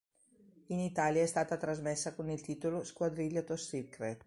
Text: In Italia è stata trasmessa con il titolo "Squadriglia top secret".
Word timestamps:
In 0.69 0.79
Italia 0.79 1.21
è 1.21 1.27
stata 1.27 1.57
trasmessa 1.57 2.15
con 2.15 2.27
il 2.31 2.41
titolo 2.41 2.83
"Squadriglia 2.83 3.43
top 3.43 3.57
secret". 3.57 4.19